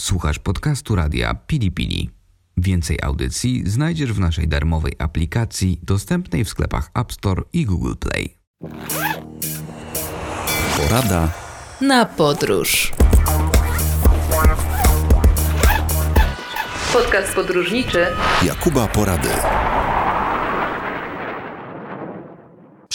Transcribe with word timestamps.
Słuchasz 0.00 0.38
podcastu 0.38 0.94
radia 0.96 1.34
Pili 1.34 1.72
Pili. 1.72 2.10
Więcej 2.56 2.98
audycji 3.02 3.62
znajdziesz 3.70 4.12
w 4.12 4.20
naszej 4.20 4.48
darmowej 4.48 4.92
aplikacji 4.98 5.80
dostępnej 5.82 6.44
w 6.44 6.48
sklepach 6.48 6.90
App 6.94 7.12
Store 7.12 7.42
i 7.52 7.64
Google 7.64 7.94
Play. 8.00 8.38
Porada 10.76 11.32
na 11.80 12.06
podróż. 12.06 12.92
Podcast 16.92 17.34
podróżniczy 17.34 18.06
Jakuba 18.42 18.86
Porady. 18.86 19.28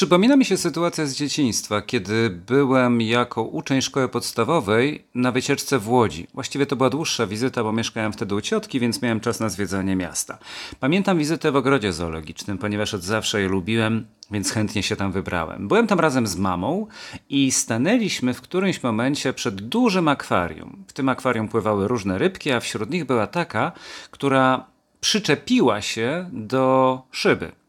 Przypomina 0.01 0.35
mi 0.35 0.45
się 0.45 0.57
sytuacja 0.57 1.05
z 1.05 1.15
dzieciństwa, 1.15 1.81
kiedy 1.81 2.29
byłem 2.29 3.01
jako 3.01 3.43
uczeń 3.43 3.81
szkoły 3.81 4.09
podstawowej 4.09 5.05
na 5.15 5.31
wycieczce 5.31 5.79
w 5.79 5.89
Łodzi. 5.89 6.27
Właściwie 6.33 6.65
to 6.65 6.75
była 6.75 6.89
dłuższa 6.89 7.27
wizyta, 7.27 7.63
bo 7.63 7.71
mieszkałem 7.71 8.13
wtedy 8.13 8.35
u 8.35 8.41
ciotki, 8.41 8.79
więc 8.79 9.01
miałem 9.01 9.19
czas 9.19 9.39
na 9.39 9.49
zwiedzanie 9.49 9.95
miasta. 9.95 10.37
Pamiętam 10.79 11.17
wizytę 11.17 11.51
w 11.51 11.55
ogrodzie 11.55 11.93
zoologicznym, 11.93 12.57
ponieważ 12.57 12.93
od 12.93 13.03
zawsze 13.03 13.41
je 13.41 13.47
lubiłem, 13.47 14.05
więc 14.31 14.51
chętnie 14.51 14.83
się 14.83 14.95
tam 14.95 15.11
wybrałem. 15.11 15.67
Byłem 15.67 15.87
tam 15.87 15.99
razem 15.99 16.27
z 16.27 16.35
mamą 16.35 16.87
i 17.29 17.51
stanęliśmy 17.51 18.33
w 18.33 18.41
którymś 18.41 18.83
momencie 18.83 19.33
przed 19.33 19.55
dużym 19.55 20.07
akwarium. 20.07 20.83
W 20.87 20.93
tym 20.93 21.09
akwarium 21.09 21.47
pływały 21.47 21.87
różne 21.87 22.17
rybki, 22.17 22.51
a 22.51 22.59
wśród 22.59 22.89
nich 22.89 23.05
była 23.05 23.27
taka, 23.27 23.71
która 24.11 24.65
przyczepiła 25.01 25.81
się 25.81 26.29
do 26.33 27.01
szyby 27.11 27.60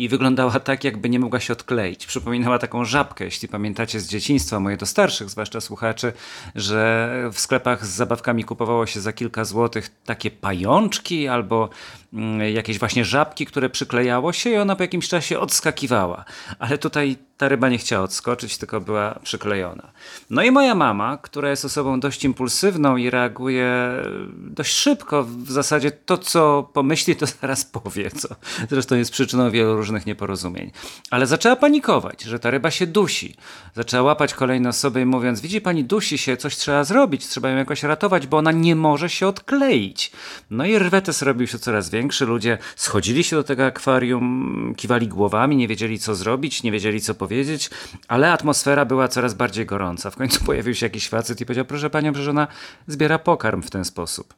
i 0.00 0.08
wyglądała 0.08 0.60
tak, 0.60 0.84
jakby 0.84 1.08
nie 1.08 1.18
mogła 1.18 1.40
się 1.40 1.52
odkleić. 1.52 2.06
Przypominała 2.06 2.58
taką 2.58 2.84
żabkę, 2.84 3.24
jeśli 3.24 3.48
pamiętacie 3.48 4.00
z 4.00 4.08
dzieciństwa, 4.08 4.60
moje 4.60 4.76
do 4.76 4.86
starszych, 4.86 5.30
zwłaszcza 5.30 5.60
słuchaczy, 5.60 6.12
że 6.54 7.10
w 7.32 7.40
sklepach 7.40 7.86
z 7.86 7.90
zabawkami 7.90 8.44
kupowało 8.44 8.86
się 8.86 9.00
za 9.00 9.12
kilka 9.12 9.44
złotych 9.44 9.90
takie 10.04 10.30
pajączki 10.30 11.28
albo 11.28 11.68
mm, 12.12 12.54
jakieś 12.54 12.78
właśnie 12.78 13.04
żabki, 13.04 13.46
które 13.46 13.70
przyklejało 13.70 14.32
się 14.32 14.50
i 14.50 14.56
ona 14.56 14.76
po 14.76 14.82
jakimś 14.82 15.08
czasie 15.08 15.38
odskakiwała. 15.38 16.24
Ale 16.58 16.78
tutaj 16.78 17.16
ta 17.40 17.48
ryba 17.48 17.68
nie 17.68 17.78
chciała 17.78 18.04
odskoczyć, 18.04 18.58
tylko 18.58 18.80
była 18.80 19.18
przyklejona. 19.22 19.90
No 20.30 20.42
i 20.42 20.50
moja 20.50 20.74
mama, 20.74 21.18
która 21.22 21.50
jest 21.50 21.64
osobą 21.64 22.00
dość 22.00 22.24
impulsywną 22.24 22.96
i 22.96 23.10
reaguje 23.10 23.92
dość 24.36 24.72
szybko, 24.72 25.24
w 25.24 25.50
zasadzie 25.50 25.90
to, 25.90 26.18
co 26.18 26.70
pomyśli, 26.72 27.16
to 27.16 27.26
zaraz 27.40 27.64
powie, 27.64 28.10
co 28.10 28.28
zresztą 28.70 28.96
jest 28.96 29.12
przyczyną 29.12 29.50
wielu 29.50 29.76
różnych 29.76 30.06
nieporozumień. 30.06 30.70
Ale 31.10 31.26
zaczęła 31.26 31.56
panikować, 31.56 32.22
że 32.22 32.38
ta 32.38 32.50
ryba 32.50 32.70
się 32.70 32.86
dusi. 32.86 33.34
Zaczęła 33.74 34.02
łapać 34.02 34.34
kolejne 34.34 34.68
osoby 34.68 35.00
i 35.00 35.04
mówiąc, 35.04 35.40
widzi 35.40 35.60
pani, 35.60 35.84
dusi 35.84 36.18
się, 36.18 36.36
coś 36.36 36.56
trzeba 36.56 36.84
zrobić, 36.84 37.26
trzeba 37.26 37.50
ją 37.50 37.56
jakoś 37.56 37.82
ratować, 37.82 38.26
bo 38.26 38.36
ona 38.36 38.52
nie 38.52 38.76
może 38.76 39.08
się 39.08 39.26
odkleić. 39.26 40.12
No 40.50 40.64
i 40.66 40.78
rwetes 40.78 41.22
robił 41.22 41.46
się 41.46 41.58
coraz 41.58 41.90
większy, 41.90 42.26
ludzie 42.26 42.58
schodzili 42.76 43.24
się 43.24 43.36
do 43.36 43.44
tego 43.44 43.66
akwarium, 43.66 44.74
kiwali 44.76 45.08
głowami, 45.08 45.56
nie 45.56 45.68
wiedzieli 45.68 45.98
co 45.98 46.14
zrobić, 46.14 46.62
nie 46.62 46.72
wiedzieli 46.72 47.00
co 47.00 47.14
powiedzieć, 47.14 47.29
powiedzieć, 47.30 47.70
ale 48.08 48.32
atmosfera 48.32 48.84
była 48.84 49.08
coraz 49.08 49.34
bardziej 49.34 49.66
gorąca. 49.66 50.10
W 50.10 50.16
końcu 50.16 50.44
pojawił 50.44 50.74
się 50.74 50.86
jakiś 50.86 51.08
facet 51.08 51.40
i 51.40 51.46
powiedział, 51.46 51.64
proszę 51.64 51.90
panią, 51.90 52.14
że 52.14 52.30
ona 52.30 52.48
zbiera 52.86 53.18
pokarm 53.18 53.62
w 53.62 53.70
ten 53.70 53.84
sposób. 53.84 54.34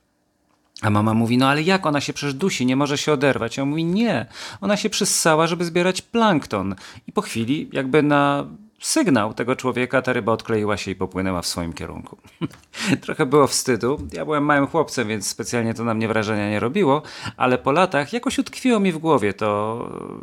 A 0.82 0.90
mama 0.90 1.14
mówi, 1.14 1.38
no 1.38 1.48
ale 1.48 1.62
jak 1.62 1.86
ona 1.86 2.00
się 2.00 2.12
przecież 2.12 2.34
dusi, 2.34 2.66
nie 2.66 2.76
może 2.76 2.98
się 2.98 3.12
oderwać. 3.12 3.58
A 3.58 3.62
on 3.62 3.68
mówi, 3.68 3.84
nie, 3.84 4.26
ona 4.60 4.76
się 4.76 4.90
przyssała, 4.90 5.46
żeby 5.46 5.64
zbierać 5.64 6.02
plankton. 6.02 6.74
I 7.06 7.12
po 7.12 7.22
chwili, 7.22 7.68
jakby 7.72 8.02
na 8.02 8.46
sygnał 8.82 9.34
tego 9.34 9.56
człowieka, 9.56 10.02
ta 10.02 10.12
ryba 10.12 10.32
odkleiła 10.32 10.76
się 10.76 10.90
i 10.90 10.94
popłynęła 10.94 11.42
w 11.42 11.46
swoim 11.46 11.72
kierunku. 11.72 12.16
Trochę 13.04 13.26
było 13.26 13.46
wstydu. 13.46 14.00
Ja 14.12 14.24
byłem 14.24 14.44
małym 14.44 14.66
chłopcem, 14.66 15.08
więc 15.08 15.26
specjalnie 15.26 15.74
to 15.74 15.84
na 15.84 15.94
mnie 15.94 16.08
wrażenia 16.08 16.50
nie 16.50 16.60
robiło, 16.60 17.02
ale 17.36 17.58
po 17.58 17.72
latach 17.72 18.12
jakoś 18.12 18.38
utkwiło 18.38 18.80
mi 18.80 18.92
w 18.92 18.98
głowie 18.98 19.34
to 19.34 19.78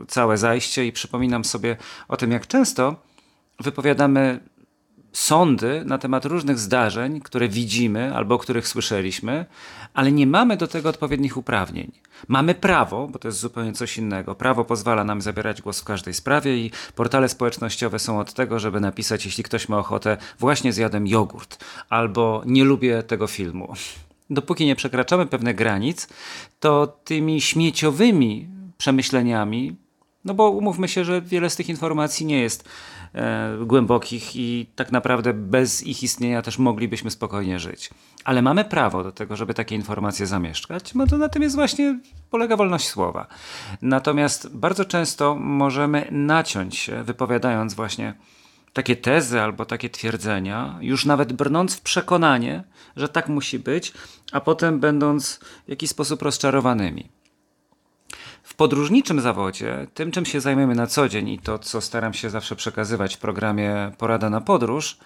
całe 0.08 0.38
zajście 0.38 0.86
i 0.86 0.92
przypominam 0.92 1.46
sobie 1.46 1.78
o 2.08 2.18
tym, 2.18 2.32
jak 2.32 2.48
często 2.48 2.96
wypowiadamy 3.60 4.40
sądy 5.12 5.84
na 5.86 5.98
temat 5.98 6.26
różnych 6.26 6.60
zdarzeń, 6.60 7.22
które 7.22 7.48
widzimy 7.50 8.16
albo 8.16 8.36
o 8.36 8.38
których 8.38 8.68
słyszeliśmy, 8.68 9.46
ale 9.94 10.12
nie 10.12 10.28
mamy 10.28 10.58
do 10.58 10.68
tego 10.68 10.90
odpowiednich 10.90 11.38
uprawnień. 11.38 11.92
Mamy 12.28 12.56
prawo, 12.56 13.08
bo 13.08 13.20
to 13.20 13.28
jest 13.28 13.40
zupełnie 13.40 13.74
coś 13.74 13.98
innego. 13.98 14.36
Prawo 14.36 14.66
pozwala 14.66 15.04
nam 15.04 15.22
zabierać 15.22 15.62
głos 15.62 15.82
w 15.82 15.84
każdej 15.84 16.14
sprawie 16.14 16.58
i 16.58 16.72
portale 16.96 17.30
społecznościowe 17.30 18.00
są 18.00 18.20
od 18.20 18.34
tego, 18.34 18.60
żeby 18.60 18.80
napisać, 18.80 19.26
jeśli 19.26 19.44
ktoś 19.44 19.70
ma 19.70 19.78
ochotę, 19.78 20.18
właśnie 20.40 20.74
zjadłem 20.74 21.08
jogurt 21.08 21.66
albo 21.90 22.44
nie 22.46 22.64
lubię 22.64 23.04
tego 23.04 23.28
filmu. 23.28 23.74
Dopóki 24.30 24.66
nie 24.66 24.76
przekraczamy 24.76 25.26
pewnych 25.26 25.56
granic, 25.56 26.08
to 26.60 26.88
tymi 26.88 27.42
śmieciowymi 27.42 28.50
przemyśleniami, 28.78 29.76
no 30.26 30.34
bo 30.34 30.50
umówmy 30.50 30.88
się, 30.88 31.06
że 31.06 31.22
wiele 31.22 31.50
z 31.50 31.56
tych 31.56 31.70
informacji 31.70 32.26
nie 32.26 32.42
jest 32.42 32.70
e, 33.16 33.58
głębokich 33.66 34.36
i 34.36 34.68
tak 34.76 34.92
naprawdę 34.92 35.34
bez 35.34 35.84
ich 35.84 36.04
istnienia 36.04 36.42
też 36.42 36.58
moglibyśmy 36.58 37.12
spokojnie 37.12 37.60
żyć. 37.60 37.90
Ale 38.24 38.42
mamy 38.42 38.66
prawo 38.66 39.04
do 39.04 39.12
tego, 39.12 39.36
żeby 39.36 39.54
takie 39.54 39.76
informacje 39.76 40.26
zamieszkać, 40.28 40.92
bo 40.96 41.08
to 41.08 41.18
na 41.18 41.30
tym 41.30 41.42
jest 41.42 41.56
właśnie 41.56 42.00
polega 42.30 42.58
wolność 42.58 42.88
słowa. 42.88 43.28
Natomiast 43.82 44.58
bardzo 44.58 44.86
często 44.86 45.36
możemy 45.36 46.08
naciąć 46.12 46.78
się, 46.78 47.04
wypowiadając 47.04 47.74
właśnie 47.74 48.14
takie 48.74 48.96
tezy 48.96 49.42
albo 49.42 49.66
takie 49.66 49.90
twierdzenia, 49.90 50.78
już 50.82 51.06
nawet 51.06 51.34
brnąc 51.34 51.76
w 51.76 51.82
przekonanie, 51.82 52.64
że 52.96 53.10
tak 53.10 53.30
musi 53.30 53.60
być, 53.60 53.94
a 54.32 54.42
potem 54.42 54.80
będąc 54.80 55.40
w 55.66 55.70
jakiś 55.70 55.90
sposób 55.90 56.22
rozczarowanymi. 56.22 57.19
Podróżniczym 58.60 59.22
zawodzie, 59.22 59.88
tym 59.94 60.12
czym 60.12 60.26
się 60.26 60.42
zajmiemy 60.42 60.76
na 60.76 60.88
co 60.88 61.10
dzień 61.10 61.30
i 61.30 61.40
to, 61.40 61.60
co 61.60 61.82
staram 61.82 62.14
się 62.14 62.30
zawsze 62.30 62.56
przekazywać 62.56 63.16
w 63.16 63.20
programie 63.20 63.92
Porada 63.98 64.30
na 64.30 64.42
Podróż, 64.42 64.98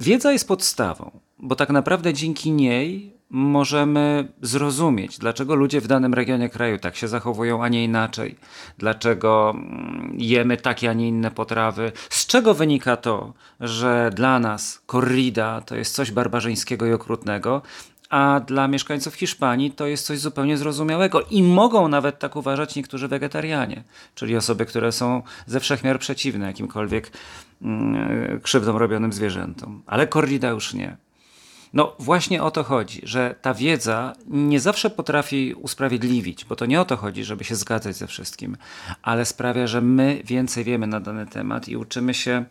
wiedza 0.00 0.32
jest 0.32 0.48
podstawą, 0.48 1.10
bo 1.38 1.56
tak 1.56 1.70
naprawdę 1.70 2.14
dzięki 2.14 2.52
niej 2.52 3.12
możemy 3.30 4.32
zrozumieć, 4.42 5.18
dlaczego 5.18 5.54
ludzie 5.54 5.80
w 5.80 5.86
danym 5.86 6.14
regionie 6.14 6.48
kraju 6.48 6.78
tak 6.78 6.96
się 6.96 7.08
zachowują, 7.08 7.64
a 7.64 7.68
nie 7.68 7.84
inaczej, 7.84 8.36
dlaczego 8.78 9.54
mm, 9.54 10.16
jemy 10.18 10.56
takie, 10.56 10.90
a 10.90 10.92
nie 10.92 11.08
inne 11.08 11.30
potrawy, 11.30 11.92
z 12.10 12.26
czego 12.26 12.54
wynika 12.54 12.96
to, 12.96 13.32
że 13.60 14.10
dla 14.14 14.38
nas 14.38 14.82
korrida 14.86 15.60
to 15.60 15.76
jest 15.76 15.94
coś 15.94 16.10
barbarzyńskiego 16.10 16.86
i 16.86 16.92
okrutnego, 16.92 17.62
a 18.08 18.40
dla 18.40 18.68
mieszkańców 18.68 19.14
Hiszpanii 19.14 19.70
to 19.70 19.86
jest 19.86 20.06
coś 20.06 20.18
zupełnie 20.18 20.58
zrozumiałego 20.58 21.20
i 21.30 21.42
mogą 21.42 21.88
nawet 21.88 22.18
tak 22.18 22.36
uważać 22.36 22.76
niektórzy 22.76 23.08
wegetarianie, 23.08 23.84
czyli 24.14 24.36
osoby, 24.36 24.66
które 24.66 24.92
są 24.92 25.22
ze 25.46 25.60
wszechmiar 25.60 25.98
przeciwne 25.98 26.46
jakimkolwiek 26.46 27.12
mm, 27.62 28.40
krzywdom 28.40 28.76
robionym 28.76 29.12
zwierzętom. 29.12 29.82
Ale 29.86 30.06
korrida 30.06 30.48
już 30.48 30.74
nie. 30.74 30.96
No 31.72 31.96
właśnie 31.98 32.42
o 32.42 32.50
to 32.50 32.64
chodzi, 32.64 33.00
że 33.04 33.34
ta 33.42 33.54
wiedza 33.54 34.12
nie 34.26 34.60
zawsze 34.60 34.90
potrafi 34.90 35.54
usprawiedliwić, 35.54 36.44
bo 36.44 36.56
to 36.56 36.66
nie 36.66 36.80
o 36.80 36.84
to 36.84 36.96
chodzi, 36.96 37.24
żeby 37.24 37.44
się 37.44 37.54
zgadzać 37.54 37.96
ze 37.96 38.06
wszystkim, 38.06 38.56
ale 39.02 39.24
sprawia, 39.24 39.66
że 39.66 39.80
my 39.80 40.20
więcej 40.24 40.64
wiemy 40.64 40.86
na 40.86 41.00
dany 41.00 41.26
temat 41.26 41.68
i 41.68 41.76
uczymy 41.76 42.14
się 42.14 42.44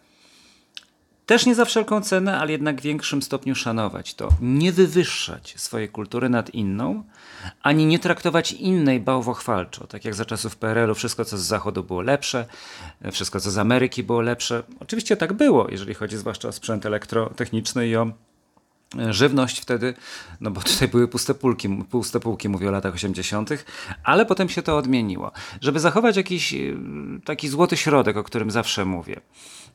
też 1.27 1.45
nie 1.45 1.55
za 1.55 1.65
wszelką 1.65 2.01
cenę, 2.01 2.37
ale 2.37 2.51
jednak 2.51 2.81
w 2.81 2.83
większym 2.83 3.21
stopniu 3.21 3.55
szanować 3.55 4.13
to. 4.13 4.29
Nie 4.41 4.71
wywyższać 4.71 5.53
swojej 5.57 5.89
kultury 5.89 6.29
nad 6.29 6.49
inną, 6.49 7.03
ani 7.63 7.85
nie 7.85 7.99
traktować 7.99 8.51
innej 8.51 8.99
bałwochwalczo. 8.99 9.87
Tak 9.87 10.05
jak 10.05 10.15
za 10.15 10.25
czasów 10.25 10.55
PRL-u 10.55 10.95
wszystko, 10.95 11.25
co 11.25 11.37
z 11.37 11.41
Zachodu 11.41 11.83
było 11.83 12.01
lepsze, 12.01 12.45
wszystko, 13.11 13.39
co 13.39 13.51
z 13.51 13.57
Ameryki 13.57 14.03
było 14.03 14.21
lepsze. 14.21 14.63
Oczywiście 14.79 15.17
tak 15.17 15.33
było, 15.33 15.67
jeżeli 15.69 15.93
chodzi 15.93 16.17
zwłaszcza 16.17 16.47
o 16.47 16.51
sprzęt 16.51 16.85
elektrotechniczny 16.85 17.87
i 17.87 17.95
o 17.95 18.11
żywność 19.09 19.59
wtedy, 19.59 19.93
no 20.41 20.51
bo 20.51 20.61
tutaj 20.61 20.87
były 20.87 21.07
puste 21.07 21.33
półki, 21.33 21.69
puste 21.69 22.19
półki, 22.19 22.49
mówię 22.49 22.67
o 22.67 22.71
latach 22.71 22.93
80., 22.93 23.49
ale 24.03 24.25
potem 24.25 24.49
się 24.49 24.61
to 24.61 24.77
odmieniło. 24.77 25.31
Żeby 25.61 25.79
zachować 25.79 26.17
jakiś 26.17 26.53
y, 26.53 26.77
taki 27.25 27.49
złoty 27.49 27.77
środek, 27.77 28.17
o 28.17 28.23
którym 28.23 28.51
zawsze 28.51 28.85
mówię. 28.85 29.21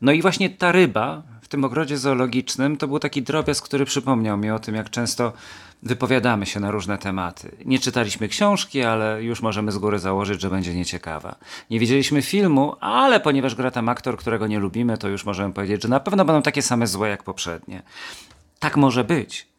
No 0.01 0.13
i 0.13 0.23
właśnie 0.23 0.51
ta 0.51 0.73
ryba 0.73 1.23
tym 1.53 1.65
ogrodzie 1.65 1.99
zoologicznym 1.99 2.77
to 2.77 2.89
był 2.89 2.99
taki 2.99 3.23
drobiazg, 3.23 3.65
który 3.65 3.85
przypomniał 3.85 4.39
mi 4.39 4.51
o 4.51 4.59
tym, 4.59 4.75
jak 4.75 4.91
często 4.91 5.33
wypowiadamy 5.83 6.47
się 6.47 6.61
na 6.61 6.71
różne 6.71 6.99
tematy. 6.99 7.51
Nie 7.65 7.79
czytaliśmy 7.79 8.29
książki, 8.29 8.83
ale 8.83 9.23
już 9.23 9.43
możemy 9.43 9.73
z 9.73 9.79
góry 9.79 9.99
założyć, 9.99 10.41
że 10.41 10.51
będzie 10.51 10.75
nieciekawa. 10.75 11.35
Nie 11.71 11.81
widzieliśmy 11.81 12.23
filmu, 12.23 12.77
ale 12.81 13.21
ponieważ 13.21 13.55
gra 13.55 13.71
tam 13.71 13.89
aktor, 13.89 14.17
którego 14.17 14.47
nie 14.47 14.59
lubimy, 14.59 14.99
to 14.99 15.09
już 15.09 15.25
możemy 15.25 15.55
powiedzieć, 15.55 15.83
że 15.83 15.89
na 15.89 16.01
pewno 16.01 16.25
będą 16.25 16.43
takie 16.43 16.63
same 16.63 16.87
złe 16.87 17.09
jak 17.09 17.23
poprzednie 17.23 17.83
tak 18.63 18.77
może 18.77 19.05
być. 19.05 19.52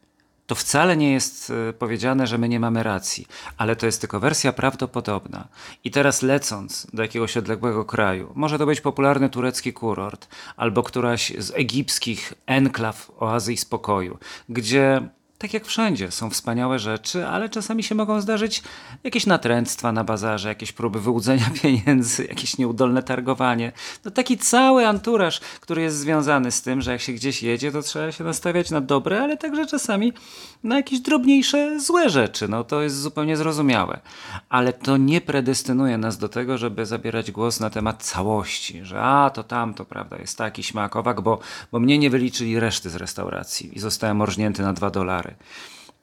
To 0.54 0.58
wcale 0.58 0.98
nie 0.98 1.12
jest 1.14 1.52
e, 1.70 1.74
powiedziane, 1.74 2.28
że 2.28 2.38
my 2.38 2.50
nie 2.50 2.60
mamy 2.60 2.84
racji, 2.84 3.28
ale 3.58 3.76
to 3.76 3.86
jest 3.86 4.02
tylko 4.02 4.20
wersja 4.20 4.54
prawdopodobna. 4.54 5.48
I 5.84 5.92
teraz 5.92 6.22
lecąc 6.22 6.88
do 6.94 7.02
jakiegoś 7.02 7.38
odległego 7.38 7.86
kraju, 7.86 8.32
może 8.36 8.58
to 8.58 8.66
być 8.66 8.82
popularny 8.82 9.30
turecki 9.30 9.74
kurort, 9.74 10.28
albo 10.58 10.84
któraś 10.84 11.34
z 11.38 11.52
egipskich 11.56 12.34
enklaw 12.46 13.12
oazy 13.20 13.54
i 13.54 13.58
spokoju, 13.58 14.18
gdzie 14.50 15.10
tak 15.44 15.54
jak 15.54 15.66
wszędzie, 15.66 16.12
są 16.12 16.30
wspaniałe 16.30 16.80
rzeczy, 16.80 17.28
ale 17.28 17.50
czasami 17.50 17.84
się 17.84 17.96
mogą 17.96 18.22
zdarzyć 18.22 18.64
jakieś 19.04 19.26
natręctwa 19.26 19.92
na 19.92 20.04
bazarze, 20.04 20.50
jakieś 20.50 20.72
próby 20.72 21.02
wyłudzenia 21.02 21.46
pieniędzy, 21.62 22.26
jakieś 22.26 22.58
nieudolne 22.58 23.04
targowanie. 23.04 23.72
No 24.06 24.12
taki 24.12 24.38
cały 24.38 24.88
anturaż, 24.88 25.40
który 25.40 25.82
jest 25.82 25.98
związany 25.98 26.52
z 26.52 26.62
tym, 26.62 26.82
że 26.82 26.92
jak 26.92 27.02
się 27.02 27.14
gdzieś 27.14 27.44
jedzie, 27.44 27.72
to 27.72 27.82
trzeba 27.82 28.12
się 28.12 28.24
nastawiać 28.24 28.72
na 28.72 28.82
dobre, 28.82 29.22
ale 29.22 29.38
także 29.38 29.66
czasami 29.66 30.14
na 30.64 30.76
jakieś 30.76 31.00
drobniejsze 31.00 31.80
złe 31.80 32.10
rzeczy. 32.10 32.48
No 32.48 32.64
to 32.64 32.82
jest 32.82 33.02
zupełnie 33.02 33.38
zrozumiałe. 33.38 34.00
Ale 34.50 34.74
to 34.74 34.98
nie 34.98 35.22
predestynuje 35.22 35.98
nas 35.98 36.18
do 36.18 36.30
tego, 36.30 36.58
żeby 36.58 36.86
zabierać 36.86 37.32
głos 37.32 37.60
na 37.60 37.70
temat 37.70 38.04
całości, 38.04 38.86
że 38.86 39.02
a, 39.02 39.30
to 39.30 39.44
tam, 39.44 39.74
to 39.74 39.86
prawda, 39.86 40.18
jest 40.18 40.38
taki 40.38 40.64
śmakowak, 40.64 41.22
bo, 41.22 41.40
bo 41.72 41.80
mnie 41.80 41.98
nie 41.98 42.10
wyliczyli 42.10 42.60
reszty 42.60 42.90
z 42.90 42.96
restauracji 42.96 43.78
i 43.78 43.80
zostałem 43.80 44.22
orżnięty 44.22 44.62
na 44.62 44.74
dwa 44.74 44.90
dolary. 44.90 45.33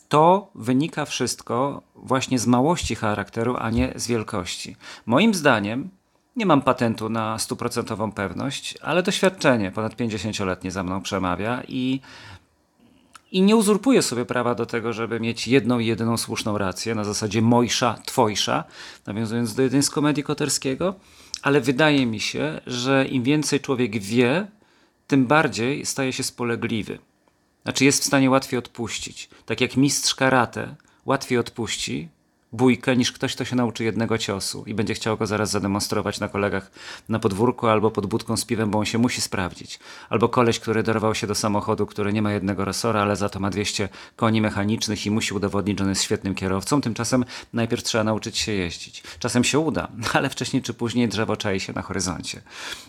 To 0.09 0.51
wynika 0.55 1.05
wszystko 1.05 1.83
właśnie 1.95 2.39
z 2.39 2.47
małości 2.47 2.95
charakteru, 2.95 3.57
a 3.59 3.71
nie 3.71 3.93
z 3.97 4.07
wielkości. 4.07 4.77
Moim 5.07 5.35
zdaniem, 5.35 5.91
nie 6.37 6.47
mam 6.47 6.63
patentu 6.63 7.09
na 7.09 7.39
stuprocentową 7.39 8.13
pewność, 8.13 8.75
ale 8.83 9.03
doświadczenie 9.03 9.71
ponad 9.71 9.97
50-letnie 9.97 10.71
za 10.71 10.83
mną 10.83 11.03
przemawia 11.03 11.63
i, 11.69 12.01
i 13.33 13.43
nie 13.43 13.57
uzurpuję 13.57 14.03
sobie 14.03 14.25
prawa 14.25 14.55
do 14.55 14.67
tego, 14.67 14.93
żeby 14.93 15.21
mieć 15.21 15.49
jedną 15.49 15.79
jedyną 15.79 16.17
słuszną 16.17 16.59
rację 16.59 16.95
na 16.95 17.05
zasadzie 17.05 17.43
mojsza, 17.43 17.99
twojsza, 18.07 18.65
nawiązując 19.07 19.55
do 19.55 19.63
jednej 19.63 19.83
z 19.83 19.91
komedii 19.91 20.23
Koterskiego, 20.23 20.95
ale 21.43 21.61
wydaje 21.61 22.07
mi 22.07 22.21
się, 22.21 22.61
że 22.67 23.07
im 23.07 23.23
więcej 23.23 23.61
człowiek 23.61 23.99
wie, 23.99 24.47
tym 25.07 25.27
bardziej 25.27 25.87
staje 25.87 26.13
się 26.13 26.23
spolegliwy. 26.23 26.99
Znaczy 27.63 27.85
jest 27.85 28.03
w 28.03 28.07
stanie 28.07 28.31
łatwiej 28.31 28.59
odpuścić. 28.59 29.29
Tak 29.47 29.61
jak 29.61 29.77
mistrz 29.77 30.15
karate 30.15 30.75
łatwiej 31.07 31.39
odpuści 31.39 32.09
bójkę 32.53 32.97
niż 32.97 33.13
ktoś, 33.13 33.35
kto 33.35 33.45
się 33.45 33.57
nauczy 33.57 33.85
jednego 33.85 34.19
ciosu 34.19 34.65
i 34.67 34.75
będzie 34.75 34.95
chciał 34.95 35.17
go 35.17 35.27
zaraz 35.27 35.51
zademonstrować 35.51 36.21
na 36.21 36.29
kolegach 36.29 36.71
na 37.09 37.19
podwórku 37.19 37.67
albo 37.67 37.91
pod 37.91 38.07
budką 38.07 38.37
z 38.37 38.45
piwem, 38.45 38.71
bo 38.71 38.79
on 38.79 38.85
się 38.85 38.99
musi 38.99 39.21
sprawdzić. 39.21 39.79
Albo 40.09 40.29
koleś, 40.29 40.61
który 40.61 40.83
dorwał 40.83 41.15
się 41.15 41.27
do 41.27 41.35
samochodu, 41.35 41.87
który 41.87 42.13
nie 42.13 42.23
ma 42.23 42.33
jednego 42.33 42.65
resora, 42.65 43.03
ale 43.03 43.17
za 43.17 43.29
to 43.29 43.41
ma 43.41 43.51
200 43.51 43.89
koni 44.17 44.41
mechanicznych 44.41 45.07
i 45.07 45.11
musi 45.11 45.35
udowodnić, 45.35 45.79
że 45.79 45.85
on 45.85 45.91
jest 45.91 46.03
świetnym 46.03 46.35
kierowcą. 46.35 46.81
Tymczasem 46.81 47.25
najpierw 47.53 47.83
trzeba 47.83 48.05
nauczyć 48.05 48.39
się 48.39 48.53
jeździć. 48.53 49.03
Czasem 49.19 49.45
się 49.45 49.59
uda, 49.59 49.89
ale 50.15 50.31
wcześniej 50.31 50.63
czy 50.63 50.75
później 50.75 51.09
drzewo 51.09 51.37
czai 51.37 51.61
się 51.61 51.73
na 51.73 51.83
horyzoncie. 51.83 52.43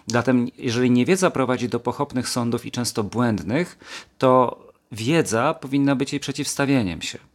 Zatem, 0.08 0.48
jeżeli 0.58 0.92
niewiedza 0.92 1.32
prowadzi 1.32 1.70
do 1.70 1.80
pochopnych 1.80 2.30
sądów 2.30 2.66
i 2.66 2.72
często 2.72 3.04
błędnych, 3.04 3.78
to 4.18 4.60
wiedza 4.92 5.54
powinna 5.54 5.96
być 5.96 6.14
jej 6.14 6.20
przeciwstawieniem 6.20 7.02
się. 7.02 7.31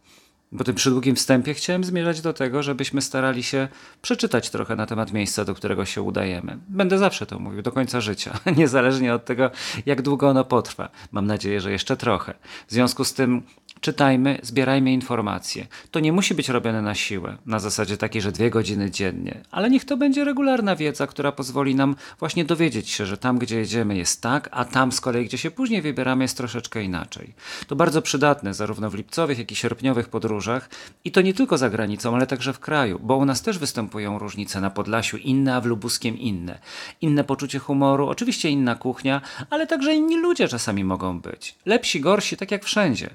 Po 0.57 0.63
tym 0.63 0.75
przydługim 0.75 1.15
wstępie 1.15 1.53
chciałem 1.53 1.83
zmierzać 1.83 2.21
do 2.21 2.33
tego, 2.33 2.63
żebyśmy 2.63 3.01
starali 3.01 3.43
się 3.43 3.67
przeczytać 4.01 4.49
trochę 4.49 4.75
na 4.75 4.85
temat 4.85 5.13
miejsca, 5.13 5.45
do 5.45 5.55
którego 5.55 5.85
się 5.85 6.01
udajemy. 6.01 6.57
Będę 6.69 6.97
zawsze 6.97 7.25
to 7.25 7.39
mówił, 7.39 7.61
do 7.61 7.71
końca 7.71 8.01
życia, 8.01 8.39
niezależnie 8.57 9.13
od 9.13 9.25
tego, 9.25 9.51
jak 9.85 10.01
długo 10.01 10.29
ono 10.29 10.43
potrwa. 10.43 10.89
Mam 11.11 11.25
nadzieję, 11.25 11.61
że 11.61 11.71
jeszcze 11.71 11.97
trochę. 11.97 12.33
W 12.67 12.71
związku 12.71 13.05
z 13.05 13.13
tym 13.13 13.43
czytajmy, 13.81 14.39
zbierajmy 14.43 14.91
informacje. 14.91 15.67
To 15.91 15.99
nie 15.99 16.13
musi 16.13 16.35
być 16.35 16.49
robione 16.49 16.81
na 16.81 16.95
siłę, 16.95 17.37
na 17.45 17.59
zasadzie 17.59 17.97
takiej, 17.97 18.21
że 18.21 18.31
dwie 18.31 18.49
godziny 18.49 18.91
dziennie, 18.91 19.41
ale 19.51 19.69
niech 19.69 19.85
to 19.85 19.97
będzie 19.97 20.23
regularna 20.23 20.75
wiedza, 20.75 21.07
która 21.07 21.31
pozwoli 21.31 21.75
nam 21.75 21.95
właśnie 22.19 22.45
dowiedzieć 22.45 22.89
się, 22.89 23.05
że 23.05 23.17
tam, 23.17 23.37
gdzie 23.39 23.59
jedziemy 23.59 23.97
jest 23.97 24.21
tak, 24.21 24.49
a 24.51 24.65
tam 24.65 24.91
z 24.91 25.01
kolei, 25.01 25.25
gdzie 25.25 25.37
się 25.37 25.51
później 25.51 25.81
wybieramy, 25.81 26.23
jest 26.23 26.37
troszeczkę 26.37 26.83
inaczej. 26.83 27.33
To 27.67 27.75
bardzo 27.75 28.01
przydatne 28.01 28.53
zarówno 28.53 28.89
w 28.89 28.95
lipcowych, 28.95 29.39
jak 29.39 29.51
i 29.51 29.55
sierpniowych 29.55 30.09
podróżach 30.09 30.69
i 31.03 31.11
to 31.11 31.21
nie 31.21 31.33
tylko 31.33 31.57
za 31.57 31.69
granicą, 31.69 32.15
ale 32.15 32.27
także 32.27 32.53
w 32.53 32.59
kraju, 32.59 32.99
bo 33.03 33.17
u 33.17 33.25
nas 33.25 33.41
też 33.41 33.57
występują 33.57 34.19
różnice 34.19 34.61
na 34.61 34.69
Podlasiu, 34.69 35.17
inne, 35.17 35.55
a 35.55 35.61
w 35.61 35.65
Lubuskiem 35.65 36.19
inne. 36.19 36.59
Inne 37.01 37.23
poczucie 37.23 37.59
humoru, 37.59 38.07
oczywiście 38.07 38.49
inna 38.49 38.75
kuchnia, 38.75 39.21
ale 39.49 39.67
także 39.67 39.93
inni 39.93 40.17
ludzie 40.17 40.47
czasami 40.47 40.83
mogą 40.83 41.19
być. 41.19 41.55
Lepsi, 41.65 42.01
gorsi, 42.01 42.37
tak 42.37 42.51
jak 42.51 42.63
wszędzie 42.63 43.09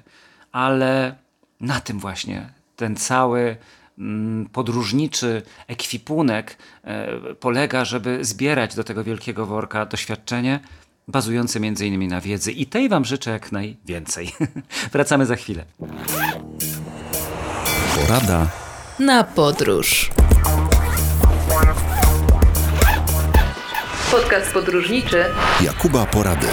ale 0.53 1.15
na 1.61 1.79
tym 1.79 1.99
właśnie 1.99 2.49
ten 2.75 2.95
cały 2.95 3.57
mm, 3.99 4.45
podróżniczy 4.45 5.41
ekwipunek 5.67 6.57
e, 6.83 7.07
polega, 7.35 7.85
żeby 7.85 8.25
zbierać 8.25 8.75
do 8.75 8.83
tego 8.83 9.03
wielkiego 9.03 9.45
worka 9.45 9.85
doświadczenie 9.85 10.59
bazujące 11.07 11.59
między 11.59 11.87
innymi 11.87 12.07
na 12.07 12.21
wiedzy 12.21 12.51
i 12.51 12.65
tej 12.65 12.89
wam 12.89 13.05
życzę 13.05 13.31
jak 13.31 13.51
najwięcej. 13.51 14.31
Wracamy 14.93 15.25
za 15.25 15.35
chwilę. 15.35 15.65
Porada 17.95 18.47
na 18.99 19.23
podróż. 19.23 20.11
Podcast 24.11 24.53
podróżniczy 24.53 25.25
Jakuba 25.61 26.05
Porady. 26.05 26.47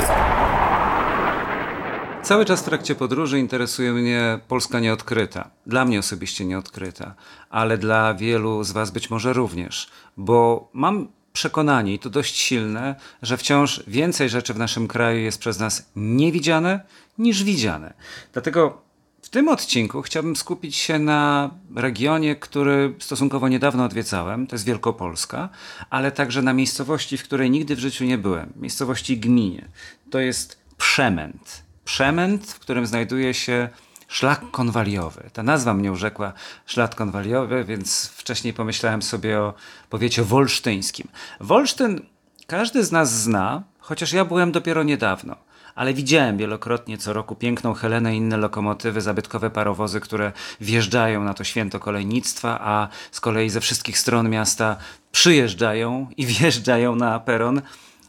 Cały 2.30 2.44
czas 2.44 2.60
w 2.60 2.64
trakcie 2.64 2.94
podróży 2.94 3.38
interesuje 3.38 3.92
mnie 3.92 4.38
Polska 4.48 4.80
nieodkryta. 4.80 5.50
Dla 5.66 5.84
mnie 5.84 5.98
osobiście 5.98 6.44
nieodkryta, 6.44 7.14
ale 7.50 7.78
dla 7.78 8.14
wielu 8.14 8.64
z 8.64 8.72
Was 8.72 8.90
być 8.90 9.10
może 9.10 9.32
również, 9.32 9.90
bo 10.16 10.68
mam 10.72 11.08
przekonanie, 11.32 11.94
i 11.94 11.98
to 11.98 12.10
dość 12.10 12.36
silne, 12.36 12.94
że 13.22 13.36
wciąż 13.36 13.82
więcej 13.86 14.28
rzeczy 14.28 14.54
w 14.54 14.58
naszym 14.58 14.88
kraju 14.88 15.20
jest 15.20 15.38
przez 15.38 15.58
nas 15.58 15.90
niewidziane 15.96 16.80
niż 17.18 17.44
widziane. 17.44 17.94
Dlatego 18.32 18.82
w 19.22 19.28
tym 19.28 19.48
odcinku 19.48 20.02
chciałbym 20.02 20.36
skupić 20.36 20.76
się 20.76 20.98
na 20.98 21.50
regionie, 21.76 22.36
który 22.36 22.94
stosunkowo 22.98 23.48
niedawno 23.48 23.84
odwiedzałem, 23.84 24.46
to 24.46 24.54
jest 24.54 24.64
Wielkopolska, 24.64 25.48
ale 25.90 26.12
także 26.12 26.42
na 26.42 26.52
miejscowości, 26.52 27.18
w 27.18 27.24
której 27.24 27.50
nigdy 27.50 27.76
w 27.76 27.78
życiu 27.78 28.04
nie 28.04 28.18
byłem, 28.18 28.52
miejscowości 28.56 29.18
gminie. 29.18 29.68
To 30.10 30.20
jest 30.20 30.60
Przemęt 30.76 31.69
przemęt, 31.84 32.46
w 32.46 32.58
którym 32.58 32.86
znajduje 32.86 33.34
się 33.34 33.68
szlak 34.08 34.50
konwaliowy. 34.50 35.30
Ta 35.32 35.42
nazwa 35.42 35.74
mnie 35.74 35.92
urzekła, 35.92 36.32
szlak 36.66 36.94
konwaliowy, 36.94 37.64
więc 37.64 38.08
wcześniej 38.08 38.54
pomyślałem 38.54 39.02
sobie 39.02 39.40
o 39.40 39.54
powiecie 39.90 40.22
wolsztyńskim. 40.22 41.08
Wolsztyn 41.40 42.00
każdy 42.46 42.84
z 42.84 42.92
nas 42.92 43.22
zna, 43.22 43.62
chociaż 43.78 44.12
ja 44.12 44.24
byłem 44.24 44.52
dopiero 44.52 44.82
niedawno. 44.82 45.36
Ale 45.74 45.94
widziałem 45.94 46.36
wielokrotnie 46.36 46.98
co 46.98 47.12
roku 47.12 47.34
piękną 47.34 47.74
Helenę 47.74 48.14
i 48.14 48.18
inne 48.18 48.36
lokomotywy, 48.36 49.00
zabytkowe 49.00 49.50
parowozy, 49.50 50.00
które 50.00 50.32
wjeżdżają 50.60 51.24
na 51.24 51.34
to 51.34 51.44
święto 51.44 51.80
kolejnictwa, 51.80 52.60
a 52.60 52.88
z 53.12 53.20
kolei 53.20 53.50
ze 53.50 53.60
wszystkich 53.60 53.98
stron 53.98 54.30
miasta 54.30 54.76
przyjeżdżają 55.12 56.06
i 56.16 56.26
wjeżdżają 56.40 56.96
na 56.96 57.20
peron 57.20 57.62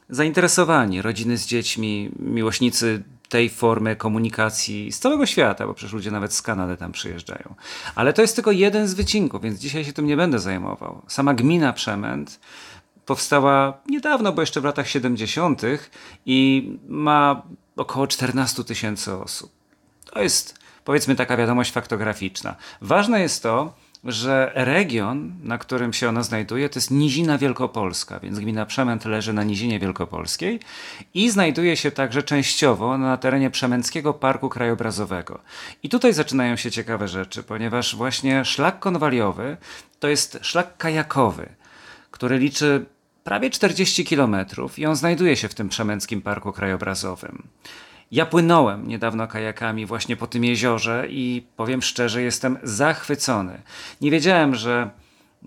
zainteresowani, 0.09 1.01
rodziny 1.01 1.37
z 1.37 1.45
dziećmi, 1.45 2.11
miłośnicy 2.19 3.03
tej 3.31 3.49
formy 3.49 3.95
komunikacji 3.95 4.91
z 4.91 4.99
całego 4.99 5.25
świata, 5.25 5.67
bo 5.67 5.73
przecież 5.73 5.93
ludzie 5.93 6.11
nawet 6.11 6.33
z 6.33 6.41
Kanady 6.41 6.77
tam 6.77 6.91
przyjeżdżają. 6.91 7.55
Ale 7.95 8.13
to 8.13 8.21
jest 8.21 8.35
tylko 8.35 8.51
jeden 8.51 8.87
z 8.87 8.93
wycinków, 8.93 9.41
więc 9.41 9.59
dzisiaj 9.59 9.85
się 9.85 9.93
tym 9.93 10.07
nie 10.07 10.17
będę 10.17 10.39
zajmował. 10.39 11.01
Sama 11.07 11.33
gmina 11.33 11.73
Przemęt 11.73 12.39
powstała 13.05 13.77
niedawno, 13.89 14.31
bo 14.31 14.41
jeszcze 14.41 14.61
w 14.61 14.63
latach 14.63 14.87
70. 14.87 15.61
i 16.25 16.69
ma 16.87 17.41
około 17.75 18.07
14 18.07 18.63
tysięcy 18.63 19.13
osób. 19.13 19.51
To 20.13 20.21
jest 20.21 20.59
powiedzmy 20.85 21.15
taka 21.15 21.37
wiadomość 21.37 21.71
faktograficzna. 21.71 22.55
Ważne 22.81 23.21
jest 23.21 23.43
to, 23.43 23.73
że 24.03 24.51
region, 24.55 25.33
na 25.43 25.57
którym 25.57 25.93
się 25.93 26.09
ona 26.09 26.23
znajduje, 26.23 26.69
to 26.69 26.77
jest 26.79 26.91
Nizina 26.91 27.37
Wielkopolska, 27.37 28.19
więc 28.19 28.39
gmina 28.39 28.65
Przemęt 28.65 29.05
leży 29.05 29.33
na 29.33 29.43
Nizinie 29.43 29.79
Wielkopolskiej 29.79 30.59
i 31.13 31.29
znajduje 31.29 31.77
się 31.77 31.91
także 31.91 32.23
częściowo 32.23 32.97
na 32.97 33.17
terenie 33.17 33.49
Przemęckiego 33.49 34.13
Parku 34.13 34.49
Krajobrazowego. 34.49 35.39
I 35.83 35.89
tutaj 35.89 36.13
zaczynają 36.13 36.55
się 36.55 36.71
ciekawe 36.71 37.07
rzeczy, 37.07 37.43
ponieważ 37.43 37.95
właśnie 37.95 38.45
szlak 38.45 38.79
konwaliowy 38.79 39.57
to 39.99 40.07
jest 40.07 40.39
szlak 40.41 40.77
kajakowy, 40.77 41.49
który 42.11 42.37
liczy 42.37 42.85
prawie 43.23 43.49
40 43.49 44.05
kilometrów 44.05 44.79
i 44.79 44.85
on 44.85 44.95
znajduje 44.95 45.35
się 45.35 45.47
w 45.47 45.55
tym 45.55 45.69
Przemęckim 45.69 46.21
Parku 46.21 46.51
Krajobrazowym. 46.51 47.43
Ja 48.11 48.25
płynąłem 48.25 48.87
niedawno 48.87 49.27
kajakami 49.27 49.85
właśnie 49.85 50.17
po 50.17 50.27
tym 50.27 50.43
jeziorze 50.43 51.05
i 51.09 51.43
powiem 51.55 51.81
szczerze, 51.81 52.21
jestem 52.21 52.57
zachwycony. 52.63 53.61
Nie 54.01 54.11
wiedziałem, 54.11 54.55
że. 54.55 54.89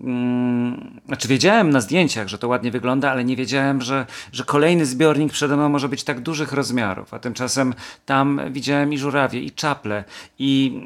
Hmm, 0.01 0.99
znaczy, 1.05 1.27
wiedziałem 1.27 1.69
na 1.69 1.81
zdjęciach, 1.81 2.27
że 2.27 2.37
to 2.37 2.47
ładnie 2.47 2.71
wygląda, 2.71 3.11
ale 3.11 3.23
nie 3.23 3.35
wiedziałem, 3.35 3.81
że, 3.81 4.05
że 4.31 4.43
kolejny 4.43 4.85
zbiornik 4.85 5.31
przede 5.31 5.57
mną 5.57 5.69
może 5.69 5.89
być 5.89 6.03
tak 6.03 6.19
dużych 6.19 6.53
rozmiarów. 6.53 7.13
A 7.13 7.19
tymczasem 7.19 7.73
tam 8.05 8.41
widziałem 8.51 8.93
i 8.93 8.97
żurawie, 8.97 9.39
i 9.39 9.51
czaple, 9.51 10.03
i 10.39 10.81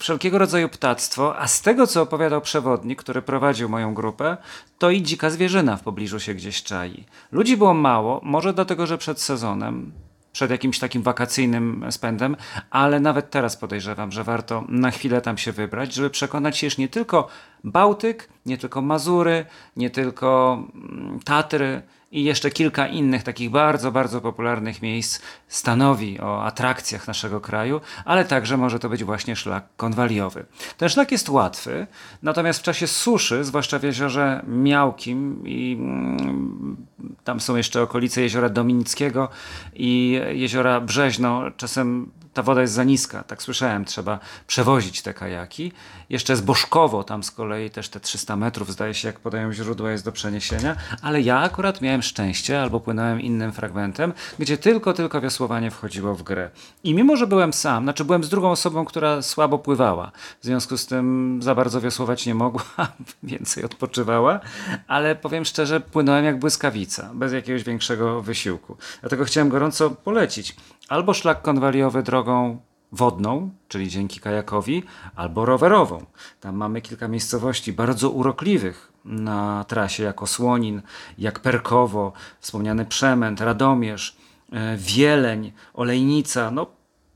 wszelkiego 0.00 0.38
rodzaju 0.38 0.68
ptactwo. 0.68 1.38
A 1.38 1.46
z 1.46 1.62
tego, 1.62 1.86
co 1.86 2.02
opowiadał 2.02 2.40
przewodnik, 2.40 2.98
który 2.98 3.22
prowadził 3.22 3.68
moją 3.68 3.94
grupę, 3.94 4.36
to 4.78 4.90
i 4.90 5.02
dzika 5.02 5.30
zwierzyna 5.30 5.76
w 5.76 5.82
pobliżu 5.82 6.20
się 6.20 6.34
gdzieś 6.34 6.62
czai. 6.62 7.04
Ludzi 7.32 7.56
było 7.56 7.74
mało, 7.74 8.20
może 8.24 8.52
dlatego, 8.52 8.86
że 8.86 8.98
przed 8.98 9.20
sezonem 9.20 9.92
przed 10.32 10.50
jakimś 10.50 10.78
takim 10.78 11.02
wakacyjnym 11.02 11.84
spędem, 11.90 12.36
ale 12.70 13.00
nawet 13.00 13.30
teraz 13.30 13.56
podejrzewam, 13.56 14.12
że 14.12 14.24
warto 14.24 14.64
na 14.68 14.90
chwilę 14.90 15.20
tam 15.20 15.38
się 15.38 15.52
wybrać, 15.52 15.94
żeby 15.94 16.10
przekonać 16.10 16.58
się, 16.58 16.70
że 16.70 16.76
nie 16.78 16.88
tylko 16.88 17.28
Bałtyk, 17.64 18.28
nie 18.46 18.58
tylko 18.58 18.82
Mazury, 18.82 19.46
nie 19.76 19.90
tylko 19.90 20.58
mm, 20.74 21.20
Tatry, 21.24 21.82
i 22.12 22.24
jeszcze 22.24 22.50
kilka 22.50 22.88
innych 22.88 23.22
takich 23.22 23.50
bardzo, 23.50 23.92
bardzo 23.92 24.20
popularnych 24.20 24.82
miejsc 24.82 25.20
stanowi 25.48 26.20
o 26.20 26.44
atrakcjach 26.44 27.08
naszego 27.08 27.40
kraju, 27.40 27.80
ale 28.04 28.24
także 28.24 28.56
może 28.56 28.78
to 28.78 28.88
być 28.88 29.04
właśnie 29.04 29.36
szlak 29.36 29.64
konwaliowy. 29.76 30.44
Ten 30.76 30.88
szlak 30.88 31.12
jest 31.12 31.28
łatwy, 31.28 31.86
natomiast 32.22 32.60
w 32.60 32.62
czasie 32.62 32.86
suszy, 32.86 33.44
zwłaszcza 33.44 33.78
w 33.78 33.82
jeziorze 33.82 34.42
Miałkim 34.46 35.42
i 35.46 35.76
mm, 35.80 36.76
tam 37.24 37.40
są 37.40 37.56
jeszcze 37.56 37.82
okolice 37.82 38.22
jeziora 38.22 38.48
Dominickiego 38.48 39.28
i 39.74 40.20
jeziora 40.32 40.80
Brzeźno, 40.80 41.42
czasem 41.56 42.10
ta 42.34 42.42
woda 42.42 42.60
jest 42.60 42.74
za 42.74 42.84
niska, 42.84 43.22
tak 43.22 43.42
słyszałem, 43.42 43.84
trzeba 43.84 44.18
przewozić 44.46 45.02
te 45.02 45.14
kajaki. 45.14 45.72
Jeszcze 46.10 46.36
z 46.36 46.40
Boszkowo, 46.40 47.04
tam 47.04 47.22
z 47.22 47.30
kolei 47.30 47.70
też 47.70 47.88
te 47.88 48.00
300 48.00 48.36
metrów, 48.36 48.72
zdaje 48.72 48.94
się, 48.94 49.08
jak 49.08 49.20
podają 49.20 49.52
źródła, 49.52 49.90
jest 49.90 50.04
do 50.04 50.12
przeniesienia, 50.12 50.76
ale 51.02 51.20
ja 51.20 51.38
akurat 51.38 51.80
miałem 51.80 52.02
szczęście, 52.02 52.62
albo 52.62 52.80
płynąłem 52.80 53.20
innym 53.20 53.52
fragmentem, 53.52 54.12
gdzie 54.38 54.58
tylko, 54.58 54.92
tylko 54.92 55.20
wiosłowanie 55.20 55.70
wchodziło 55.70 56.14
w 56.14 56.22
grę. 56.22 56.50
I 56.84 56.94
mimo, 56.94 57.16
że 57.16 57.26
byłem 57.26 57.52
sam, 57.52 57.84
znaczy 57.84 58.04
byłem 58.04 58.24
z 58.24 58.28
drugą 58.28 58.50
osobą, 58.50 58.84
która 58.84 59.22
słabo 59.22 59.58
pływała, 59.58 60.12
w 60.40 60.44
związku 60.44 60.76
z 60.76 60.86
tym 60.86 61.38
za 61.42 61.54
bardzo 61.54 61.80
wiosłować 61.80 62.26
nie 62.26 62.34
mogła, 62.34 62.62
więcej 63.22 63.64
odpoczywała, 63.64 64.40
ale 64.88 65.16
powiem 65.16 65.44
szczerze, 65.44 65.80
płynąłem 65.80 66.24
jak 66.24 66.38
błyskawica, 66.38 67.10
bez 67.14 67.32
jakiegoś 67.32 67.64
większego 67.64 68.22
wysiłku. 68.22 68.76
Dlatego 69.00 69.24
chciałem 69.24 69.48
gorąco 69.48 69.90
polecić 69.90 70.56
albo 70.88 71.14
szlak 71.14 71.42
konwaliowy 71.42 72.02
drogą 72.02 72.60
wodną, 72.92 73.50
czyli 73.68 73.88
dzięki 73.88 74.20
kajakowi, 74.20 74.82
albo 75.16 75.44
rowerową. 75.44 76.04
Tam 76.40 76.56
mamy 76.56 76.80
kilka 76.80 77.08
miejscowości 77.08 77.72
bardzo 77.72 78.10
urokliwych 78.10 78.92
na 79.04 79.64
trasie, 79.68 80.02
jako 80.02 80.26
Słonin, 80.26 80.82
jak 81.18 81.40
Perkowo, 81.40 82.12
wspomniany 82.40 82.84
Przemęt, 82.84 83.40
Radomierz, 83.40 84.16
e, 84.52 84.76
Wieleń, 84.76 85.52
Olejnica. 85.74 86.50
No, 86.50 86.66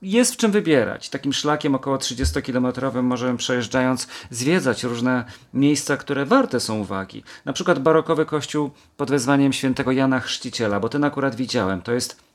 jest 0.03 0.35
w 0.35 0.37
czym 0.37 0.51
wybierać. 0.51 1.09
Takim 1.09 1.33
szlakiem 1.33 1.75
około 1.75 1.97
30-kilometrowym 1.97 3.03
możemy 3.03 3.39
przejeżdżając 3.39 4.09
zwiedzać 4.31 4.85
różne 4.85 5.25
miejsca, 5.55 5.97
które 5.97 6.27
warte 6.27 6.61
są 6.61 6.79
uwagi. 6.79 7.23
Na 7.45 7.53
przykład 7.53 7.79
barokowy 7.79 8.27
kościół 8.27 8.71
pod 8.97 9.11
wezwaniem 9.11 9.53
świętego 9.53 9.93
Jana 9.93 10.21
Chrzciciela, 10.21 10.81
bo 10.81 10.89
ten 10.89 11.05
akurat 11.05 11.35
widziałem. 11.35 11.83
To 11.83 11.93
jest 11.93 12.27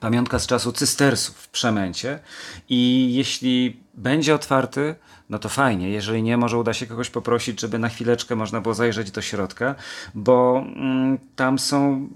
pamiątka 0.00 0.38
z 0.38 0.46
czasu 0.46 0.72
cystersów 0.72 1.36
w 1.36 1.48
Przemęcie 1.48 2.18
i 2.68 3.10
jeśli 3.14 3.80
będzie 3.94 4.34
otwarty, 4.34 4.94
no 5.30 5.38
to 5.38 5.48
fajnie. 5.48 5.90
Jeżeli 5.90 6.22
nie, 6.22 6.36
może 6.36 6.58
uda 6.58 6.74
się 6.74 6.86
kogoś 6.86 7.10
poprosić, 7.10 7.60
żeby 7.60 7.78
na 7.78 7.88
chwileczkę 7.88 8.36
można 8.36 8.60
było 8.60 8.74
zajrzeć 8.74 9.10
do 9.10 9.22
środka, 9.22 9.74
bo 10.14 10.64
mm, 10.76 11.18
tam 11.36 11.58
są 11.58 12.08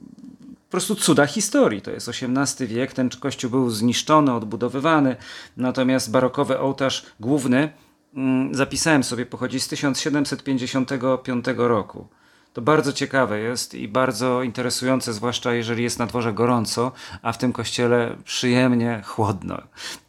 po 0.68 0.70
prostu 0.70 0.94
cuda 0.94 1.26
historii. 1.26 1.82
To 1.82 1.90
jest 1.90 2.08
XVIII 2.08 2.68
wiek, 2.68 2.92
ten 2.92 3.10
kościół 3.20 3.50
był 3.50 3.70
zniszczony, 3.70 4.34
odbudowywany, 4.34 5.16
natomiast 5.56 6.10
barokowy 6.10 6.58
ołtarz 6.58 7.06
główny, 7.20 7.72
mm, 8.14 8.54
zapisałem 8.54 9.04
sobie, 9.04 9.26
pochodzi 9.26 9.60
z 9.60 9.68
1755 9.68 11.44
roku. 11.56 12.08
To 12.52 12.62
bardzo 12.62 12.92
ciekawe 12.92 13.40
jest 13.40 13.74
i 13.74 13.88
bardzo 13.88 14.42
interesujące, 14.42 15.12
zwłaszcza 15.12 15.54
jeżeli 15.54 15.82
jest 15.82 15.98
na 15.98 16.06
dworze 16.06 16.32
gorąco, 16.32 16.92
a 17.22 17.32
w 17.32 17.38
tym 17.38 17.52
kościele 17.52 18.16
przyjemnie 18.24 19.02
chłodno. 19.06 19.58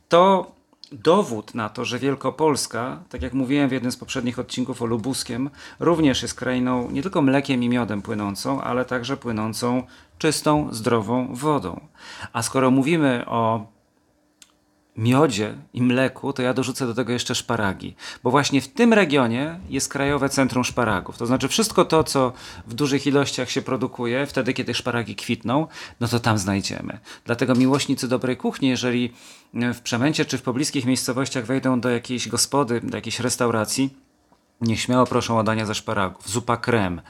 To 0.10 0.52
dowód 0.92 1.56
na 1.56 1.70
to, 1.70 1.86
że 1.86 2.00
Wielkopolska, 2.00 3.00
tak 3.10 3.22
jak 3.22 3.34
mówiłem 3.34 3.70
w 3.70 3.72
jednym 3.72 3.92
z 3.92 3.98
poprzednich 3.98 4.40
odcinków 4.40 4.82
o 4.82 4.86
Lubuskiem, 4.86 5.50
również 5.80 6.22
jest 6.22 6.34
krainą 6.34 6.92
nie 6.92 7.02
tylko 7.02 7.22
mlekiem 7.22 7.64
i 7.64 7.70
miodem 7.70 8.02
płynącą, 8.02 8.62
ale 8.62 8.86
także 8.86 9.18
płynącą 9.18 9.84
czystą, 10.18 10.68
zdrową 10.72 11.36
wodą. 11.36 11.80
A 12.34 12.42
skoro 12.42 12.72
mówimy 12.72 13.24
o 13.28 13.66
miodzie 14.98 15.56
i 15.74 15.82
mleku, 15.82 16.34
to 16.34 16.42
ja 16.42 16.54
dorzucę 16.54 16.88
do 16.88 16.94
tego 16.94 17.14
jeszcze 17.14 17.36
szparagi. 17.36 17.96
Bo 18.24 18.32
właśnie 18.32 18.62
w 18.62 18.68
tym 18.68 18.94
regionie 18.94 19.60
jest 19.70 19.90
Krajowe 19.90 20.30
Centrum 20.30 20.64
Szparagów. 20.64 21.18
To 21.18 21.26
znaczy 21.26 21.48
wszystko 21.48 21.86
to, 21.86 22.04
co 22.04 22.34
w 22.68 22.74
dużych 22.74 23.08
ilościach 23.08 23.50
się 23.50 23.62
produkuje, 23.62 24.26
wtedy 24.26 24.54
kiedy 24.54 24.74
szparagi 24.74 25.16
kwitną, 25.16 25.68
no 26.00 26.08
to 26.08 26.20
tam 26.20 26.38
znajdziemy. 26.38 27.00
Dlatego 27.26 27.56
miłośnicy 27.56 28.08
dobrej 28.08 28.38
kuchni, 28.38 28.70
jeżeli 28.70 29.14
w 29.54 29.82
Przemęcie 29.82 30.26
czy 30.26 30.38
w 30.38 30.42
pobliskich 30.42 30.86
miejscowościach 30.86 31.46
wejdą 31.46 31.80
do 31.80 31.90
jakiejś 31.90 32.28
gospody, 32.28 32.82
do 32.84 32.98
jakiejś 32.98 33.20
restauracji, 33.20 33.94
niech 34.62 34.80
śmiało 34.80 35.06
proszą 35.06 35.40
o 35.40 35.44
dania 35.44 35.66
ze 35.66 35.76
szparagów. 35.76 36.30
Zupa 36.30 36.58
krem 36.58 37.02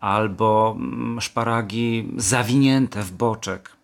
albo 0.00 0.76
mm, 0.78 1.20
szparagi 1.20 2.08
zawinięte 2.16 3.02
w 3.02 3.12
boczek 3.12 3.77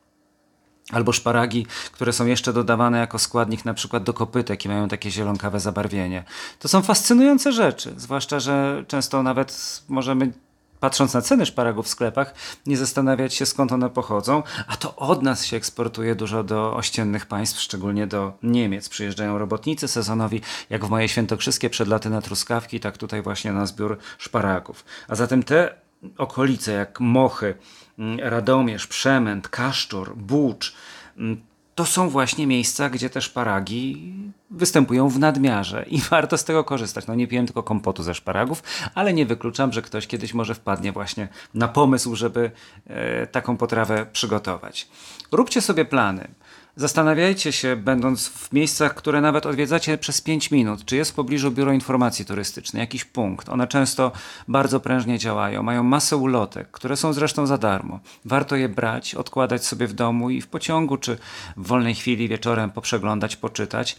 albo 0.92 1.12
szparagi, 1.12 1.66
które 1.92 2.12
są 2.12 2.26
jeszcze 2.26 2.52
dodawane 2.52 2.98
jako 2.98 3.18
składnik 3.18 3.64
na 3.64 3.74
przykład 3.74 4.02
do 4.02 4.12
kopytek 4.12 4.64
i 4.64 4.68
mają 4.68 4.88
takie 4.88 5.10
zielonkawe 5.10 5.60
zabarwienie. 5.60 6.24
To 6.58 6.68
są 6.68 6.82
fascynujące 6.82 7.52
rzeczy, 7.52 7.94
zwłaszcza, 7.96 8.40
że 8.40 8.84
często 8.88 9.22
nawet 9.22 9.82
możemy 9.88 10.32
patrząc 10.80 11.14
na 11.14 11.22
ceny 11.22 11.46
szparagów 11.46 11.86
w 11.86 11.88
sklepach, 11.88 12.34
nie 12.66 12.76
zastanawiać 12.76 13.34
się 13.34 13.46
skąd 13.46 13.72
one 13.72 13.90
pochodzą, 13.90 14.42
a 14.66 14.76
to 14.76 14.96
od 14.96 15.22
nas 15.22 15.44
się 15.44 15.56
eksportuje 15.56 16.14
dużo 16.14 16.44
do 16.44 16.74
ościennych 16.74 17.26
państw, 17.26 17.60
szczególnie 17.60 18.06
do 18.06 18.32
Niemiec. 18.42 18.88
Przyjeżdżają 18.88 19.38
robotnicy 19.38 19.88
sezonowi, 19.88 20.40
jak 20.70 20.84
w 20.84 20.90
moje 20.90 21.08
świętokrzyskie 21.08 21.70
przed 21.70 21.88
laty 21.88 22.10
na 22.10 22.22
truskawki, 22.22 22.80
tak 22.80 22.98
tutaj 22.98 23.22
właśnie 23.22 23.52
na 23.52 23.66
zbiór 23.66 23.98
szparagów. 24.18 24.84
A 25.08 25.14
zatem 25.14 25.42
te 25.42 25.83
okolice 26.18 26.73
jak 26.73 27.00
Mochy, 27.00 27.54
mm, 27.99 28.20
Radomierz, 28.20 28.87
Przemęt, 28.87 29.49
Kaszczor, 29.49 30.16
Bucz, 30.16 30.75
mm, 31.16 31.40
to 31.75 31.87
są 31.87 32.08
właśnie 32.08 32.46
miejsca, 32.46 32.90
gdzie 32.90 33.11
te 33.11 33.23
szparagi 33.23 34.12
występują 34.50 35.08
w 35.08 35.18
nadmiarze 35.18 35.84
i 35.88 36.00
warto 36.11 36.38
z 36.38 36.44
tego 36.44 36.64
korzystać. 36.64 37.06
No 37.06 37.14
nie 37.14 37.28
piję 37.28 37.44
tylko 37.44 37.62
kompotu 37.62 38.02
ze 38.02 38.14
szparagów, 38.14 38.62
ale 38.94 39.14
nie 39.14 39.26
wykluczam, 39.26 39.73
że 39.73 39.82
ktoś 39.82 40.06
kiedyś 40.06 40.34
może 40.34 40.54
wpadnie 40.54 40.92
właśnie 40.92 41.28
na 41.54 41.68
pomysł, 41.68 42.16
żeby 42.16 42.50
e, 42.87 43.26
taką 43.26 43.56
potrawę 43.56 44.06
przygotować. 44.12 44.88
Róbcie 45.32 45.61
sobie 45.61 45.84
plany. 45.84 46.28
Zastanawiajcie 46.76 47.52
się, 47.52 47.76
będąc 47.76 48.28
w 48.28 48.52
miejscach, 48.52 48.94
które 48.94 49.20
nawet 49.20 49.46
odwiedzacie 49.46 49.98
przez 49.98 50.20
5 50.20 50.50
minut, 50.50 50.84
czy 50.84 50.96
jest 50.96 51.10
w 51.10 51.14
pobliżu 51.14 51.50
biuro 51.50 51.72
informacji 51.72 52.24
turystycznej, 52.24 52.80
jakiś 52.80 53.04
punkt. 53.04 53.48
One 53.48 53.66
często 53.66 54.12
bardzo 54.48 54.80
prężnie 54.80 55.18
działają, 55.18 55.62
mają 55.62 55.82
masę 55.82 56.16
ulotek, 56.16 56.70
które 56.70 56.96
są 56.96 57.12
zresztą 57.12 57.46
za 57.46 57.58
darmo. 57.58 58.00
Warto 58.24 58.56
je 58.56 58.68
brać, 58.68 59.14
odkładać 59.14 59.66
sobie 59.66 59.86
w 59.86 59.92
domu 59.92 60.30
i 60.30 60.40
w 60.40 60.46
pociągu, 60.46 60.96
czy 60.96 61.18
w 61.56 61.66
wolnej 61.66 61.94
chwili 61.94 62.28
wieczorem 62.28 62.70
poprzeglądać, 62.70 63.36
poczytać 63.36 63.96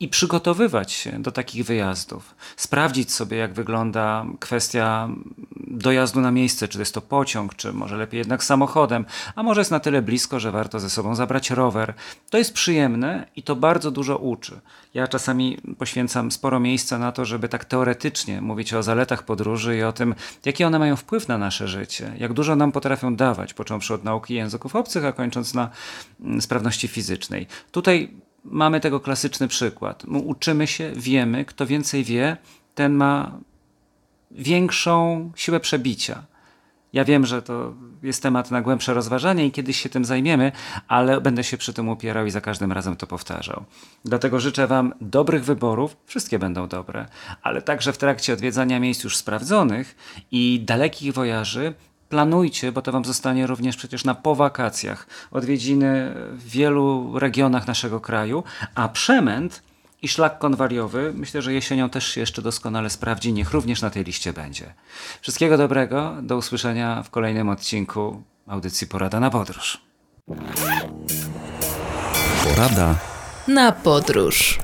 i 0.00 0.08
przygotowywać 0.08 0.92
się 0.92 1.22
do 1.22 1.32
takich 1.32 1.64
wyjazdów. 1.64 2.34
Sprawdzić 2.56 3.12
sobie, 3.12 3.36
jak 3.36 3.54
wygląda 3.54 4.26
kwestia 4.40 5.08
dojazdu 5.66 6.20
na 6.20 6.30
miejsce, 6.30 6.68
czy 6.68 6.78
jest 6.78 6.94
to 6.94 7.00
pociąg, 7.00 7.54
czy 7.54 7.72
może 7.72 7.96
lepiej 7.96 8.18
jednak 8.18 8.44
samochodem, 8.44 9.04
a 9.34 9.42
może 9.42 9.60
jest 9.60 9.70
na 9.70 9.80
tyle 9.80 10.02
blisko, 10.02 10.40
że 10.40 10.52
warto 10.52 10.80
ze 10.80 10.90
sobą 10.90 11.14
zabrać 11.14 11.50
rower. 11.50 11.94
To 12.30 12.38
jest 12.38 12.54
przyjemne 12.54 13.26
i 13.36 13.42
to 13.42 13.56
bardzo 13.56 13.90
dużo 13.90 14.18
uczy. 14.18 14.60
Ja 14.94 15.08
czasami 15.08 15.58
poświęcam 15.78 16.30
sporo 16.30 16.60
miejsca 16.60 16.98
na 16.98 17.12
to, 17.12 17.24
żeby 17.24 17.48
tak 17.48 17.64
teoretycznie 17.64 18.40
mówić 18.40 18.74
o 18.74 18.82
zaletach 18.82 19.22
podróży 19.22 19.76
i 19.76 19.82
o 19.82 19.92
tym, 19.92 20.14
jaki 20.44 20.64
one 20.64 20.78
mają 20.78 20.96
wpływ 20.96 21.28
na 21.28 21.38
nasze 21.38 21.68
życie, 21.68 22.12
jak 22.18 22.32
dużo 22.32 22.56
nam 22.56 22.72
potrafią 22.72 23.16
dawać, 23.16 23.54
począwszy 23.54 23.94
od 23.94 24.04
nauki 24.04 24.34
języków 24.34 24.76
obcych, 24.76 25.04
a 25.04 25.12
kończąc 25.12 25.54
na 25.54 25.70
mm, 26.20 26.42
sprawności 26.42 26.88
fizycznej. 26.88 27.46
Tutaj 27.70 28.10
mamy 28.50 28.80
tego 28.80 29.00
klasyczny 29.00 29.48
przykład. 29.48 30.04
Uczymy 30.04 30.66
się, 30.66 30.92
wiemy, 30.96 31.44
kto 31.44 31.66
więcej 31.66 32.04
wie, 32.04 32.36
ten 32.74 32.94
ma 32.94 33.38
większą 34.30 35.30
siłę 35.36 35.60
przebicia. 35.60 36.22
Ja 36.92 37.04
wiem, 37.04 37.26
że 37.26 37.42
to 37.42 37.74
jest 38.02 38.22
temat 38.22 38.50
na 38.50 38.62
głębsze 38.62 38.94
rozważanie 38.94 39.46
i 39.46 39.52
kiedyś 39.52 39.80
się 39.80 39.88
tym 39.88 40.04
zajmiemy, 40.04 40.52
ale 40.88 41.20
będę 41.20 41.44
się 41.44 41.56
przy 41.56 41.72
tym 41.72 41.88
upierał 41.88 42.26
i 42.26 42.30
za 42.30 42.40
każdym 42.40 42.72
razem 42.72 42.96
to 42.96 43.06
powtarzał. 43.06 43.64
Dlatego 44.04 44.40
życzę 44.40 44.66
Wam 44.66 44.94
dobrych 45.00 45.44
wyborów, 45.44 45.96
wszystkie 46.06 46.38
będą 46.38 46.68
dobre, 46.68 47.06
ale 47.42 47.62
także 47.62 47.92
w 47.92 47.98
trakcie 47.98 48.32
odwiedzania 48.32 48.80
miejsc 48.80 49.04
już 49.04 49.16
sprawdzonych 49.16 49.96
i 50.30 50.60
dalekich 50.60 51.12
wojaży 51.12 51.74
planujcie, 52.08 52.72
bo 52.72 52.82
to 52.82 52.92
Wam 52.92 53.04
zostanie 53.04 53.46
również 53.46 53.76
przecież 53.76 54.04
na 54.04 54.14
po 54.14 54.34
wakacjach 54.34 55.06
odwiedziny 55.30 56.14
w 56.32 56.50
wielu 56.50 57.18
regionach 57.18 57.66
naszego 57.66 58.00
kraju, 58.00 58.44
a 58.74 58.88
przemęt 58.88 59.62
i 60.02 60.08
szlak 60.08 60.38
konwaliowy 60.38 61.12
myślę, 61.14 61.42
że 61.42 61.52
jesienią 61.52 61.90
też 61.90 62.06
się 62.06 62.20
jeszcze 62.20 62.42
doskonale 62.42 62.90
sprawdzi, 62.90 63.32
niech 63.32 63.50
również 63.50 63.82
na 63.82 63.90
tej 63.90 64.04
liście 64.04 64.32
będzie. 64.32 64.74
Wszystkiego 65.20 65.58
dobrego, 65.58 66.14
do 66.22 66.36
usłyszenia 66.36 67.02
w 67.02 67.10
kolejnym 67.10 67.48
odcinku 67.48 68.22
audycji 68.46 68.86
Porada 68.86 69.20
na 69.20 69.30
Podróż. 69.30 69.80
Porada 72.44 72.94
na 73.48 73.72
podróż. 73.72 74.58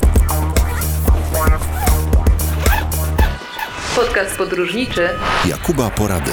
Podcast 3.96 4.36
podróżniczy 4.36 5.08
Jakuba 5.48 5.90
Porady. 5.90 6.32